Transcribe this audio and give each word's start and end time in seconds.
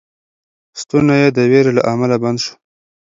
ستونی 0.79 1.15
یې 1.21 1.29
د 1.37 1.39
وېرې 1.51 1.71
له 1.77 1.81
امله 1.91 2.15
بند 2.23 2.37
شو. 2.43 2.53